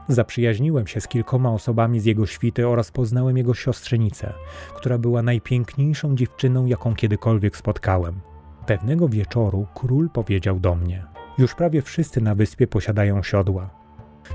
Zaprzyjaźniłem 0.07 0.87
się 0.87 1.01
z 1.01 1.07
kilkoma 1.07 1.51
osobami 1.51 1.99
z 1.99 2.05
jego 2.05 2.25
świty 2.25 2.67
oraz 2.67 2.91
poznałem 2.91 3.37
jego 3.37 3.53
siostrzenicę, 3.53 4.33
która 4.75 4.97
była 4.97 5.21
najpiękniejszą 5.21 6.15
dziewczyną, 6.15 6.65
jaką 6.65 6.95
kiedykolwiek 6.95 7.57
spotkałem. 7.57 8.19
Pewnego 8.65 9.09
wieczoru 9.09 9.67
król 9.73 10.09
powiedział 10.09 10.59
do 10.59 10.75
mnie: 10.75 11.05
Już 11.39 11.55
prawie 11.55 11.81
wszyscy 11.81 12.21
na 12.21 12.35
wyspie 12.35 12.67
posiadają 12.67 13.23
siodła. 13.23 13.69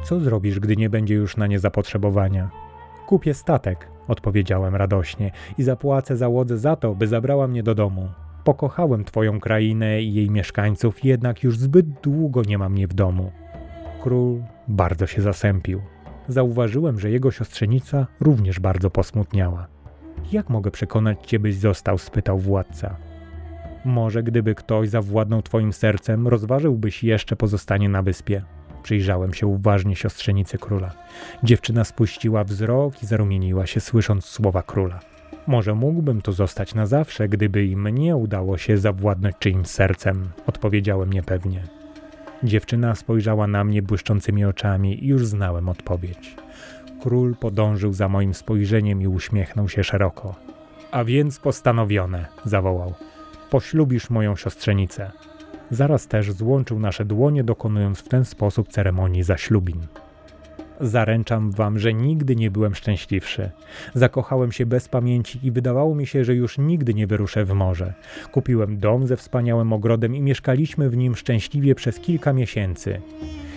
Co 0.04 0.20
zrobisz, 0.20 0.61
gdy 0.61 0.76
nie 0.76 0.90
będzie 0.90 1.14
już 1.14 1.37
na 1.37 1.46
nie 1.46 1.58
zapotrzebowania? 1.58 2.50
Kupię 3.06 3.34
statek, 3.34 3.88
odpowiedziałem 4.08 4.76
radośnie, 4.76 5.30
i 5.58 5.62
zapłacę 5.62 6.16
załodze 6.16 6.58
za 6.58 6.76
to, 6.76 6.94
by 6.94 7.06
zabrała 7.06 7.46
mnie 7.46 7.62
do 7.62 7.75
domu. 7.75 8.08
Pokochałem 8.44 9.04
Twoją 9.04 9.40
krainę 9.40 10.02
i 10.02 10.14
jej 10.14 10.30
mieszkańców, 10.30 11.04
jednak 11.04 11.42
już 11.42 11.58
zbyt 11.58 11.87
długo 12.00 12.42
nie 12.42 12.58
ma 12.58 12.68
mnie 12.68 12.88
w 12.88 12.94
domu. 12.94 13.32
Król 14.02 14.42
bardzo 14.68 15.06
się 15.06 15.23
zasępił. 15.23 15.80
Zauważyłem, 16.28 17.00
że 17.00 17.11
jego 17.11 17.30
siostrzenica 17.30 18.06
również 18.20 18.61
bardzo 18.61 18.90
posmutniała. 18.90 19.66
Jak 20.32 20.50
mogę 20.50 20.70
przekonać 20.70 21.26
cię, 21.26 21.38
byś 21.38 21.56
został? 21.56 21.99
spytał 21.99 22.38
władca. 22.38 22.96
Może 23.85 24.23
gdyby 24.23 24.55
ktoś 24.55 24.88
zawładnął 24.88 25.43
twoim 25.43 25.73
sercem, 25.73 26.29
rozważyłbyś 26.29 27.05
jeszcze 27.05 27.37
pozostanie 27.37 27.88
na 27.88 28.03
wyspie. 28.03 28.43
Przyjrzałem 28.83 29.35
się 29.35 29.47
uważnie 29.47 29.97
siostrzenicy 29.97 30.59
króla. 30.59 30.95
Dziewczyna 31.43 31.85
spuściła 31.85 32.45
wzrok 32.45 33.03
i 33.03 33.07
zarumieniła 33.07 33.67
się, 33.67 33.81
słysząc 33.81 34.25
słowa 34.25 34.62
króla. 34.62 35.00
Może 35.47 35.75
mógłbym 35.75 36.23
tu 36.23 36.33
zostać 36.33 36.75
na 36.75 36.87
zawsze, 36.87 37.29
gdyby 37.29 37.67
i 37.67 37.76
mnie 37.76 38.17
udało 38.17 38.59
się 38.59 38.79
zawładnąć 38.79 39.37
czyimś 39.38 39.67
sercem, 39.67 40.29
odpowiedziałem 40.47 41.12
niepewnie. 41.12 41.62
Dziewczyna 42.43 42.95
spojrzała 42.95 43.47
na 43.47 43.64
mnie 43.64 43.83
błyszczącymi 43.83 44.45
oczami 44.45 45.05
i 45.05 45.09
już 45.09 45.26
znałem 45.26 45.69
odpowiedź. 45.69 46.37
Król 47.00 47.37
podążył 47.37 47.93
za 47.93 48.09
moim 48.09 48.35
spojrzeniem 48.35 49.03
i 49.03 49.07
uśmiechnął 49.07 49.69
się 49.69 49.85
szeroko. 49.85 50.35
A 50.91 51.05
więc 51.05 51.38
postanowione, 51.38 52.26
zawołał. 52.45 52.95
Poślubisz 53.54 54.11
moją 54.11 54.37
siostrzenicę. 54.37 55.11
Zaraz 55.70 56.06
też 56.08 56.32
złączył 56.32 56.80
nasze 56.80 57.04
dłonie, 57.04 57.44
dokonując 57.44 57.99
w 57.99 58.08
ten 58.08 58.25
sposób 58.25 58.68
ceremonii 58.68 59.23
zaślubin. 59.23 59.80
Zaręczam 60.80 61.50
wam, 61.50 61.78
że 61.78 61.94
nigdy 61.94 62.37
nie 62.37 62.50
byłem 62.50 62.75
szczęśliwszy. 62.75 63.50
Zakochałem 63.94 64.52
się 64.52 64.66
bez 64.66 64.88
pamięci 64.88 65.46
i 65.46 65.50
wydawało 65.50 65.94
mi 65.94 66.06
się, 66.06 66.25
że 66.25 66.34
już 66.34 66.58
nigdy 66.58 66.94
nie 66.94 67.06
wyruszę 67.06 67.44
w 67.44 67.52
morze. 67.52 67.94
Kupiłem 68.32 68.78
dom 68.78 69.06
ze 69.06 69.16
wspaniałym 69.16 69.73
ogrodem 69.73 70.14
i 70.14 70.23
mieszkaliśmy 70.23 70.90
w 70.90 70.96
nim 70.96 71.16
szczęśliwie 71.16 71.75
przez 71.75 72.00
kilka 72.00 72.32
miesięcy. 72.32 73.00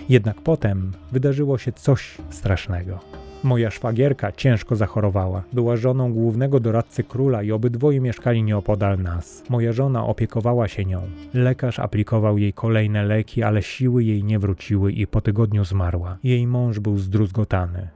Jednak 0.08 0.40
potem 0.40 0.92
wydarzyło 1.12 1.58
się 1.58 1.72
coś 1.72 2.18
strasznego. 2.30 3.00
Moja 3.44 3.70
szwagierka 3.70 4.32
ciężko 4.32 4.76
zachorowała. 4.76 5.42
Była 5.52 5.76
żoną 5.76 6.12
głównego 6.12 6.60
doradcy 6.60 7.04
króla 7.04 7.42
i 7.42 7.52
obydwoje 7.52 8.00
mieszkali 8.00 8.42
nieopodal 8.42 8.98
nas. 8.98 9.44
Moja 9.48 9.72
żona 9.72 10.06
opiekowała 10.06 10.68
się 10.68 10.84
nią. 10.84 11.02
Lekarz 11.34 11.78
aplikował 11.78 12.38
jej 12.38 12.52
kolejne 12.52 13.02
leki, 13.04 13.42
ale 13.42 13.62
siły 13.62 14.04
jej 14.04 14.24
nie 14.24 14.38
wróciły 14.38 14.92
i 14.92 15.06
po 15.06 15.20
tygodniu 15.20 15.64
zmarła. 15.64 16.18
Jej 16.22 16.46
mąż 16.46 16.80
był 16.80 16.98
zdruzgotany. 16.98 17.88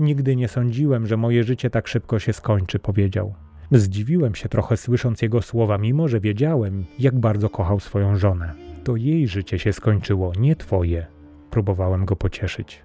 Nigdy 0.00 0.36
nie 0.36 0.48
sądziłem, 0.48 1.06
że 1.06 1.16
moje 1.16 1.44
życie 1.44 1.70
tak 1.70 1.88
szybko 1.88 2.18
się 2.18 2.32
skończy, 2.32 2.78
powiedział. 2.78 3.34
Zdziwiłem 3.70 4.34
się 4.34 4.48
trochę 4.48 4.76
słysząc 4.76 5.22
jego 5.22 5.42
słowa, 5.42 5.78
mimo 5.78 6.08
że 6.08 6.20
wiedziałem, 6.20 6.84
jak 6.98 7.18
bardzo 7.20 7.48
kochał 7.48 7.80
swoją 7.80 8.16
żonę. 8.16 8.52
To 8.84 8.96
jej 8.96 9.28
życie 9.28 9.58
się 9.58 9.72
skończyło, 9.72 10.32
nie 10.38 10.56
twoje. 10.56 11.06
Próbowałem 11.50 12.04
go 12.04 12.16
pocieszyć. 12.16 12.82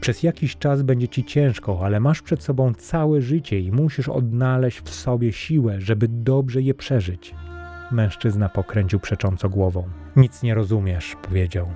Przez 0.00 0.22
jakiś 0.22 0.56
czas 0.56 0.82
będzie 0.82 1.08
ci 1.08 1.24
ciężko, 1.24 1.80
ale 1.84 2.00
masz 2.00 2.22
przed 2.22 2.42
sobą 2.42 2.74
całe 2.74 3.20
życie 3.20 3.60
i 3.60 3.72
musisz 3.72 4.08
odnaleźć 4.08 4.80
w 4.80 4.94
sobie 4.94 5.32
siłę, 5.32 5.80
żeby 5.80 6.08
dobrze 6.08 6.62
je 6.62 6.74
przeżyć. 6.74 7.34
Mężczyzna 7.90 8.48
pokręcił 8.48 9.00
przecząco 9.00 9.48
głową. 9.48 9.88
Nic 10.16 10.42
nie 10.42 10.54
rozumiesz, 10.54 11.16
powiedział. 11.22 11.68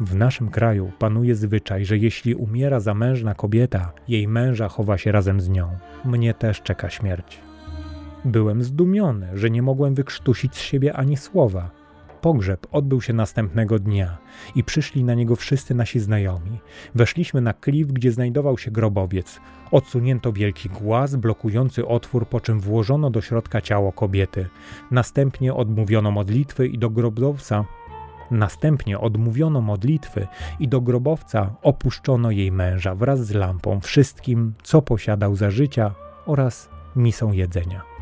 W 0.00 0.14
naszym 0.14 0.50
kraju 0.50 0.92
panuje 0.98 1.34
zwyczaj, 1.34 1.84
że 1.84 1.98
jeśli 1.98 2.34
umiera 2.34 2.80
zamężna 2.80 3.34
kobieta, 3.34 3.92
jej 4.08 4.28
męża 4.28 4.68
chowa 4.68 4.98
się 4.98 5.12
razem 5.12 5.40
z 5.40 5.48
nią. 5.48 5.68
Mnie 6.04 6.34
też 6.34 6.62
czeka 6.62 6.90
śmierć. 6.90 7.40
Byłem 8.24 8.62
zdumiony, 8.62 9.28
że 9.34 9.50
nie 9.50 9.62
mogłem 9.62 9.94
wykrztusić 9.94 10.54
z 10.56 10.60
siebie 10.60 10.96
ani 10.96 11.16
słowa. 11.16 11.70
Pogrzeb 12.20 12.66
odbył 12.72 13.00
się 13.00 13.12
następnego 13.12 13.78
dnia 13.78 14.18
i 14.54 14.64
przyszli 14.64 15.04
na 15.04 15.14
niego 15.14 15.36
wszyscy 15.36 15.74
nasi 15.74 16.00
znajomi. 16.00 16.58
Weszliśmy 16.94 17.40
na 17.40 17.52
klif, 17.52 17.92
gdzie 17.92 18.12
znajdował 18.12 18.58
się 18.58 18.70
grobowiec. 18.70 19.40
Odsunięto 19.70 20.32
wielki 20.32 20.68
głaz 20.68 21.16
blokujący 21.16 21.86
otwór, 21.86 22.26
po 22.26 22.40
czym 22.40 22.60
włożono 22.60 23.10
do 23.10 23.20
środka 23.20 23.60
ciało 23.60 23.92
kobiety. 23.92 24.46
Następnie 24.90 25.54
odmówiono 25.54 26.10
modlitwy 26.10 26.66
i 26.66 26.78
do 26.78 26.90
grobowca 26.90 27.64
Następnie 28.30 29.00
odmówiono 29.00 29.60
modlitwy 29.60 30.26
i 30.60 30.68
do 30.68 30.80
grobowca 30.80 31.54
opuszczono 31.62 32.30
jej 32.30 32.52
męża 32.52 32.94
wraz 32.94 33.26
z 33.26 33.34
lampą, 33.34 33.80
wszystkim, 33.80 34.54
co 34.62 34.82
posiadał 34.82 35.36
za 35.36 35.50
życia 35.50 35.94
oraz 36.26 36.68
misą 36.96 37.32
jedzenia. 37.32 37.97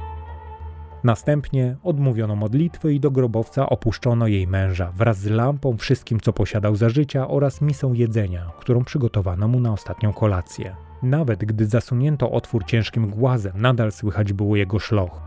Następnie 1.05 1.77
odmówiono 1.83 2.37
modlitwy 2.37 2.95
i 2.95 3.01
do 3.01 3.11
grobowca 3.11 3.69
opuszczono 3.69 4.27
jej 4.27 4.47
męża 4.47 4.93
wraz 4.93 5.19
z 5.19 5.31
lampą, 5.31 5.77
wszystkim 5.77 6.21
co 6.21 6.33
posiadał 6.33 6.77
za 6.77 6.89
życia 6.89 7.29
oraz 7.29 7.61
misą 7.61 7.93
jedzenia, 7.93 8.51
którą 8.61 8.85
przygotowano 8.85 9.49
mu 9.49 9.61
na 9.61 9.73
ostatnią 9.73 10.13
kolację. 10.13 10.77
Nawet 11.03 11.45
gdy 11.45 11.67
zasunięto 11.67 12.31
otwór 12.31 12.65
ciężkim 12.65 13.11
głazem, 13.11 13.53
nadal 13.57 13.93
słychać 13.93 14.33
było 14.33 14.57
jego 14.57 14.79
szloch. 14.79 15.21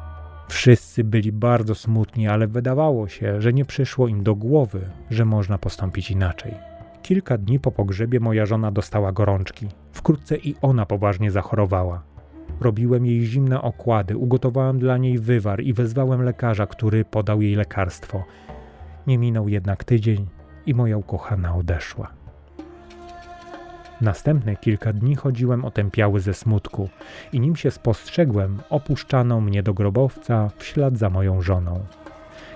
Wszyscy 0.49 1.03
byli 1.03 1.31
bardzo 1.31 1.75
smutni, 1.75 2.27
ale 2.27 2.47
wydawało 2.47 3.07
się, 3.07 3.41
że 3.41 3.53
nie 3.53 3.65
przyszło 3.65 4.07
im 4.07 4.23
do 4.23 4.35
głowy, 4.35 4.81
że 5.09 5.25
można 5.25 5.57
postąpić 5.57 6.11
inaczej. 6.11 6.53
Kilka 7.01 7.37
dni 7.37 7.59
po 7.59 7.71
pogrzebie 7.71 8.19
moja 8.19 8.45
żona 8.45 8.71
dostała 8.71 9.11
gorączki. 9.11 9.67
Wkrótce 9.91 10.37
i 10.37 10.55
ona 10.61 10.85
poważnie 10.85 11.31
zachorowała. 11.31 12.08
Robiłem 12.61 13.05
jej 13.05 13.25
zimne 13.25 13.61
okłady, 13.61 14.17
ugotowałem 14.17 14.79
dla 14.79 14.97
niej 14.97 15.19
wywar 15.19 15.61
i 15.61 15.73
wezwałem 15.73 16.21
lekarza, 16.21 16.67
który 16.67 17.05
podał 17.05 17.41
jej 17.41 17.55
lekarstwo. 17.55 18.23
Nie 19.07 19.17
minął 19.17 19.49
jednak 19.49 19.83
tydzień 19.83 20.27
i 20.65 20.73
moja 20.73 20.97
ukochana 20.97 21.55
odeszła. 21.55 22.19
Następne 24.01 24.55
kilka 24.55 24.93
dni 24.93 25.15
chodziłem 25.15 25.65
otępiały 25.65 26.19
ze 26.19 26.33
smutku 26.33 26.89
i 27.33 27.39
nim 27.39 27.55
się 27.55 27.71
spostrzegłem, 27.71 28.59
opuszczano 28.69 29.41
mnie 29.41 29.63
do 29.63 29.73
grobowca 29.73 30.49
w 30.57 30.65
ślad 30.65 30.97
za 30.97 31.09
moją 31.09 31.41
żoną. 31.41 31.85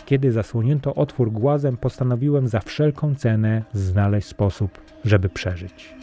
Kiedy 0.05 0.31
zasłonięto 0.31 0.95
otwór 0.95 1.31
głazem, 1.31 1.77
postanowiłem 1.77 2.47
za 2.47 2.59
wszelką 2.59 3.15
cenę 3.15 3.63
znaleźć 3.73 4.27
sposób, 4.27 4.81
żeby 5.05 5.29
przeżyć. 5.29 6.02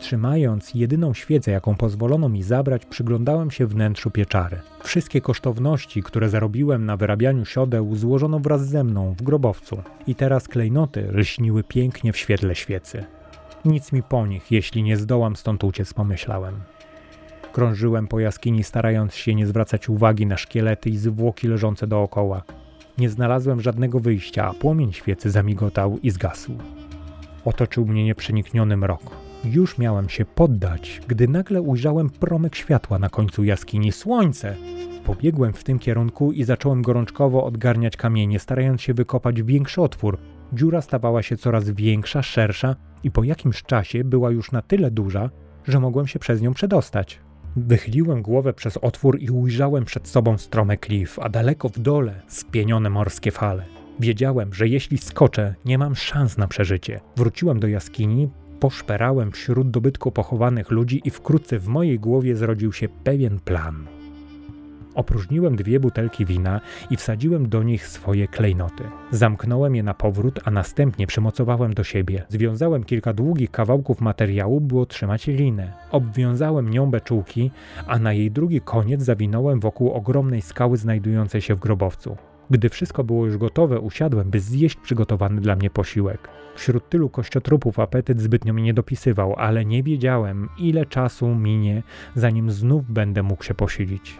Trzymając 0.00 0.74
jedyną 0.74 1.14
świecę, 1.14 1.50
jaką 1.50 1.74
pozwolono 1.74 2.28
mi 2.28 2.42
zabrać, 2.42 2.86
przyglądałem 2.86 3.50
się 3.50 3.66
wnętrzu 3.66 4.10
pieczary. 4.10 4.60
Wszystkie 4.82 5.20
kosztowności, 5.20 6.02
które 6.02 6.28
zarobiłem 6.28 6.86
na 6.86 6.96
wyrabianiu 6.96 7.44
siodeł, 7.44 7.96
złożono 7.96 8.38
wraz 8.38 8.66
ze 8.66 8.84
mną 8.84 9.14
w 9.18 9.22
grobowcu 9.22 9.82
i 10.06 10.14
teraz 10.14 10.48
klejnoty 10.48 11.08
lśniły 11.12 11.64
pięknie 11.64 12.12
w 12.12 12.16
świetle 12.16 12.54
świecy. 12.54 13.04
Nic 13.64 13.92
mi 13.92 14.02
po 14.02 14.26
nich, 14.26 14.50
jeśli 14.52 14.82
nie 14.82 14.96
zdołam 14.96 15.36
stąd 15.36 15.64
uciec, 15.64 15.94
pomyślałem. 15.94 16.54
Krążyłem 17.52 18.08
po 18.08 18.20
jaskini, 18.20 18.64
starając 18.64 19.14
się 19.14 19.34
nie 19.34 19.46
zwracać 19.46 19.88
uwagi 19.88 20.26
na 20.26 20.36
szkielety 20.36 20.90
i 20.90 20.96
zwłoki 20.96 21.48
leżące 21.48 21.86
dookoła. 21.86 22.42
Nie 22.98 23.10
znalazłem 23.10 23.60
żadnego 23.60 24.00
wyjścia, 24.00 24.46
a 24.46 24.54
płomień 24.54 24.92
świecy 24.92 25.30
zamigotał 25.30 25.98
i 26.02 26.10
zgasł. 26.10 26.52
Otoczył 27.44 27.86
mnie 27.86 28.04
nieprzenikniony 28.04 28.76
mrok. 28.76 29.29
Już 29.44 29.78
miałem 29.78 30.08
się 30.08 30.24
poddać, 30.24 31.00
gdy 31.08 31.28
nagle 31.28 31.62
ujrzałem 31.62 32.10
promyk 32.10 32.54
światła 32.54 32.98
na 32.98 33.08
końcu 33.08 33.44
jaskini. 33.44 33.92
Słońce! 33.92 34.56
Pobiegłem 35.04 35.52
w 35.52 35.64
tym 35.64 35.78
kierunku 35.78 36.32
i 36.32 36.44
zacząłem 36.44 36.82
gorączkowo 36.82 37.44
odgarniać 37.44 37.96
kamienie, 37.96 38.38
starając 38.38 38.82
się 38.82 38.94
wykopać 38.94 39.42
większy 39.42 39.82
otwór. 39.82 40.18
Dziura 40.52 40.82
stawała 40.82 41.22
się 41.22 41.36
coraz 41.36 41.70
większa, 41.70 42.22
szersza 42.22 42.76
i 43.04 43.10
po 43.10 43.24
jakimś 43.24 43.62
czasie 43.62 44.04
była 44.04 44.30
już 44.30 44.52
na 44.52 44.62
tyle 44.62 44.90
duża, 44.90 45.30
że 45.68 45.80
mogłem 45.80 46.06
się 46.06 46.18
przez 46.18 46.42
nią 46.42 46.54
przedostać. 46.54 47.18
Wychyliłem 47.56 48.22
głowę 48.22 48.52
przez 48.52 48.76
otwór 48.76 49.18
i 49.20 49.30
ujrzałem 49.30 49.84
przed 49.84 50.08
sobą 50.08 50.38
strome 50.38 50.76
klif, 50.76 51.18
a 51.18 51.28
daleko 51.28 51.68
w 51.68 51.78
dole 51.78 52.22
spienione 52.28 52.90
morskie 52.90 53.30
fale. 53.30 53.64
Wiedziałem, 54.00 54.54
że 54.54 54.68
jeśli 54.68 54.98
skoczę, 54.98 55.54
nie 55.64 55.78
mam 55.78 55.94
szans 55.94 56.38
na 56.38 56.48
przeżycie. 56.48 57.00
Wróciłem 57.16 57.60
do 57.60 57.68
jaskini, 57.68 58.28
poszperałem 58.60 59.32
wśród 59.32 59.70
dobytku 59.70 60.12
pochowanych 60.12 60.70
ludzi 60.70 61.02
i 61.04 61.10
wkrótce 61.10 61.58
w 61.58 61.68
mojej 61.68 61.98
głowie 61.98 62.36
zrodził 62.36 62.72
się 62.72 62.88
pewien 62.88 63.40
plan. 63.40 63.86
Opróżniłem 64.94 65.56
dwie 65.56 65.80
butelki 65.80 66.26
wina 66.26 66.60
i 66.90 66.96
wsadziłem 66.96 67.48
do 67.48 67.62
nich 67.62 67.86
swoje 67.86 68.28
klejnoty. 68.28 68.84
Zamknąłem 69.10 69.74
je 69.74 69.82
na 69.82 69.94
powrót, 69.94 70.40
a 70.44 70.50
następnie 70.50 71.06
przymocowałem 71.06 71.74
do 71.74 71.84
siebie. 71.84 72.22
Związałem 72.28 72.84
kilka 72.84 73.12
długich 73.12 73.50
kawałków 73.50 74.00
materiału, 74.00 74.60
by 74.60 74.78
otrzymać 74.78 75.26
linę. 75.26 75.72
Obwiązałem 75.90 76.70
nią 76.70 76.90
beczułki, 76.90 77.50
a 77.86 77.98
na 77.98 78.12
jej 78.12 78.30
drugi 78.30 78.60
koniec 78.60 79.02
zawinąłem 79.02 79.60
wokół 79.60 79.92
ogromnej 79.92 80.42
skały 80.42 80.76
znajdującej 80.76 81.40
się 81.40 81.54
w 81.54 81.60
grobowcu. 81.60 82.16
Gdy 82.50 82.68
wszystko 82.68 83.04
było 83.04 83.26
już 83.26 83.36
gotowe, 83.36 83.80
usiadłem, 83.80 84.30
by 84.30 84.40
zjeść 84.40 84.76
przygotowany 84.76 85.40
dla 85.40 85.56
mnie 85.56 85.70
posiłek. 85.70 86.28
Wśród 86.60 86.88
tylu 86.88 87.08
kościotrupów 87.08 87.78
apetyt 87.78 88.20
zbytnio 88.20 88.52
mi 88.52 88.62
nie 88.62 88.74
dopisywał, 88.74 89.34
ale 89.36 89.64
nie 89.64 89.82
wiedziałem, 89.82 90.48
ile 90.58 90.86
czasu 90.86 91.34
minie, 91.34 91.82
zanim 92.14 92.50
znów 92.50 92.90
będę 92.90 93.22
mógł 93.22 93.44
się 93.44 93.54
posilić. 93.54 94.18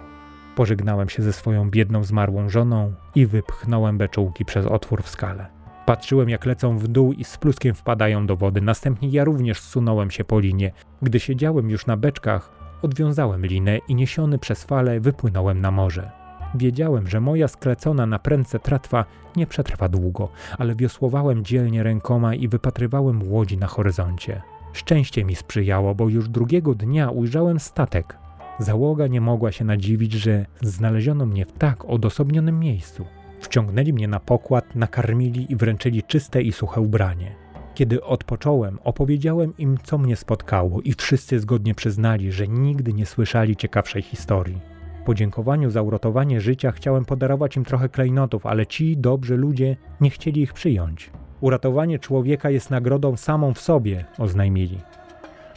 Pożegnałem 0.56 1.08
się 1.08 1.22
ze 1.22 1.32
swoją 1.32 1.70
biedną, 1.70 2.04
zmarłą 2.04 2.48
żoną 2.48 2.92
i 3.14 3.26
wypchnąłem 3.26 3.98
beczułki 3.98 4.44
przez 4.44 4.66
otwór 4.66 5.02
w 5.02 5.08
skale. 5.08 5.46
Patrzyłem, 5.86 6.28
jak 6.28 6.46
lecą 6.46 6.78
w 6.78 6.88
dół 6.88 7.12
i 7.12 7.24
z 7.24 7.38
pluskiem 7.38 7.74
wpadają 7.74 8.26
do 8.26 8.36
wody. 8.36 8.60
Następnie 8.60 9.08
ja 9.08 9.24
również 9.24 9.60
zsunąłem 9.60 10.10
się 10.10 10.24
po 10.24 10.40
linie. 10.40 10.72
Gdy 11.02 11.20
siedziałem 11.20 11.70
już 11.70 11.86
na 11.86 11.96
beczkach, 11.96 12.50
odwiązałem 12.82 13.46
linę 13.46 13.78
i 13.88 13.94
niesiony 13.94 14.38
przez 14.38 14.64
fale 14.64 15.00
wypłynąłem 15.00 15.60
na 15.60 15.70
morze. 15.70 16.19
Wiedziałem, 16.54 17.08
że 17.08 17.20
moja 17.20 17.48
sklecona 17.48 18.06
na 18.06 18.18
prędce 18.18 18.58
tratwa 18.58 19.04
nie 19.36 19.46
przetrwa 19.46 19.88
długo, 19.88 20.28
ale 20.58 20.74
wiosłowałem 20.74 21.44
dzielnie 21.44 21.82
rękoma 21.82 22.34
i 22.34 22.48
wypatrywałem 22.48 23.32
łodzi 23.32 23.58
na 23.58 23.66
horyzoncie. 23.66 24.42
Szczęście 24.72 25.24
mi 25.24 25.34
sprzyjało, 25.34 25.94
bo 25.94 26.08
już 26.08 26.28
drugiego 26.28 26.74
dnia 26.74 27.10
ujrzałem 27.10 27.60
statek. 27.60 28.16
Załoga 28.58 29.06
nie 29.06 29.20
mogła 29.20 29.52
się 29.52 29.64
nadziwić, 29.64 30.12
że 30.12 30.46
znaleziono 30.62 31.26
mnie 31.26 31.46
w 31.46 31.52
tak 31.52 31.84
odosobnionym 31.84 32.60
miejscu. 32.60 33.04
Wciągnęli 33.40 33.92
mnie 33.92 34.08
na 34.08 34.20
pokład, 34.20 34.74
nakarmili 34.74 35.52
i 35.52 35.56
wręczyli 35.56 36.02
czyste 36.02 36.42
i 36.42 36.52
suche 36.52 36.80
ubranie. 36.80 37.34
Kiedy 37.74 38.04
odpocząłem, 38.04 38.78
opowiedziałem 38.84 39.56
im, 39.58 39.78
co 39.82 39.98
mnie 39.98 40.16
spotkało, 40.16 40.80
i 40.80 40.92
wszyscy 40.92 41.40
zgodnie 41.40 41.74
przyznali, 41.74 42.32
że 42.32 42.48
nigdy 42.48 42.92
nie 42.92 43.06
słyszeli 43.06 43.56
ciekawszej 43.56 44.02
historii. 44.02 44.69
Podziękowaniu 45.10 45.70
za 45.70 45.82
uratowanie 45.82 46.40
życia 46.40 46.72
chciałem 46.72 47.04
podarować 47.04 47.56
im 47.56 47.64
trochę 47.64 47.88
klejnotów, 47.88 48.46
ale 48.46 48.66
ci 48.66 48.96
dobrzy 48.96 49.36
ludzie 49.36 49.76
nie 50.00 50.10
chcieli 50.10 50.42
ich 50.42 50.52
przyjąć. 50.52 51.10
Uratowanie 51.40 51.98
człowieka 51.98 52.50
jest 52.50 52.70
nagrodą 52.70 53.16
samą 53.16 53.54
w 53.54 53.60
sobie, 53.60 54.04
oznajmili 54.18 54.78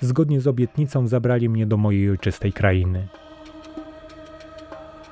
zgodnie 0.02 0.42
z 0.42 0.48
obietnicą 0.48 1.08
zabrali 1.08 1.50
mnie 1.50 1.66
do 1.66 1.78
mojej 1.78 2.10
ojczystej 2.10 2.54
krainy. 2.54 3.08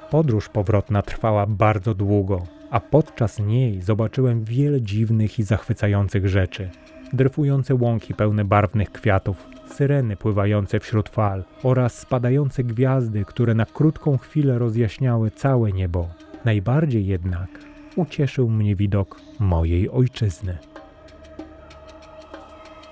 Podróż 0.10 0.50
powrotna 0.50 1.02
trwała 1.02 1.46
bardzo 1.46 1.96
długo, 1.96 2.44
a 2.72 2.80
podczas 2.80 3.40
niej 3.40 3.82
zobaczyłem 3.82 4.44
wiele 4.44 4.82
dziwnych 4.82 5.40
i 5.40 5.44
zachwycających 5.44 6.28
rzeczy. 6.28 6.70
Dryfujące 7.14 7.76
łąki 7.76 8.14
pełne 8.14 8.46
barwnych 8.46 8.92
kwiatów, 8.92 9.48
syreny 9.74 10.18
pływające 10.18 10.80
wśród 10.80 11.10
fal 11.10 11.44
oraz 11.64 12.00
spadające 12.00 12.64
gwiazdy, 12.64 13.26
które 13.26 13.54
na 13.54 13.66
krótką 13.66 14.18
chwilę 14.18 14.60
rozjaśniały 14.60 15.32
całe 15.32 15.72
niebo. 15.72 16.10
Najbardziej 16.46 17.06
jednak 17.06 17.50
ucieszył 17.96 18.50
mnie 18.50 18.76
widok 18.76 19.22
mojej 19.40 19.90
ojczyzny. 19.90 20.58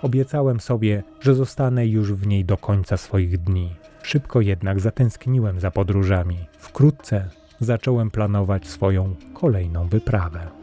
Obiecałem 0.01 0.59
sobie, 0.59 1.03
że 1.21 1.35
zostanę 1.35 1.87
już 1.87 2.13
w 2.13 2.27
niej 2.27 2.45
do 2.45 2.57
końca 2.57 2.97
swoich 2.97 3.37
dni. 3.37 3.75
Szybko 4.03 4.41
jednak 4.41 4.79
zatęskniłem 4.79 5.59
za 5.59 5.71
podróżami. 5.71 6.37
Wkrótce 6.57 7.29
zacząłem 7.59 8.11
planować 8.11 8.67
swoją 8.67 9.15
kolejną 9.33 9.87
wyprawę. 9.87 10.58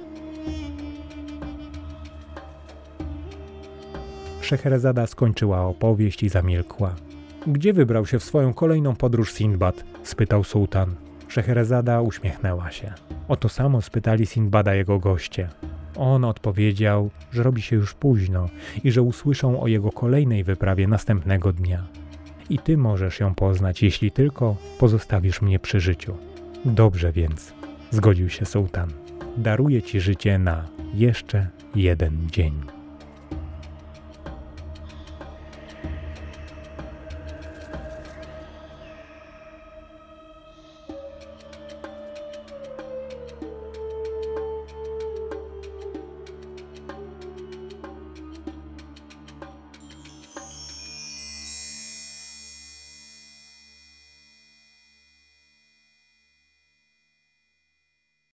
Szeherazada 4.47 5.07
skończyła 5.07 5.67
opowieść 5.67 6.23
i 6.23 6.29
zamilkła. 6.29 6.95
Gdzie 7.47 7.73
wybrał 7.73 8.07
się 8.07 8.19
w 8.19 8.25
swoją 8.25 8.55
kolejną 8.55 8.97
podróż 8.97 9.33
Sindbad? 9.33 9.85
spytał 10.03 10.45
sułtan. 10.45 10.95
Szeherazada 11.29 12.01
uśmiechnęła 12.01 12.71
się. 12.71 12.93
O 13.29 13.37
to 13.37 13.49
samo 13.49 13.83
spytali 13.83 14.27
Sindbada 14.27 14.75
jego 14.75 14.99
goście. 14.99 15.49
On 15.97 16.25
odpowiedział, 16.25 17.11
że 17.33 17.43
robi 17.43 17.63
się 17.63 17.77
już 17.77 17.95
późno 17.95 18.49
i 18.85 18.91
że 18.91 19.03
usłyszą 19.03 19.61
o 19.61 19.67
jego 19.67 19.93
kolejnej 19.93 20.45
wyprawie 20.45 20.89
następnego 20.89 21.53
dnia. 21.53 21.87
I 22.51 22.59
ty 22.59 22.77
możesz 22.77 23.21
ją 23.21 23.35
poznać, 23.35 23.83
jeśli 23.83 24.11
tylko 24.11 24.57
pozostawisz 24.79 25.43
mnie 25.43 25.59
przy 25.59 25.81
życiu. 25.81 26.17
Dobrze 26.65 27.13
więc, 27.13 27.53
zgodził 27.91 28.29
się 28.29 28.47
sułtan. 28.47 28.89
Daruję 29.37 29.83
ci 29.83 30.01
życie 30.01 30.39
na 30.39 30.69
jeszcze 30.95 31.49
jeden 31.75 32.19
dzień. 32.31 32.76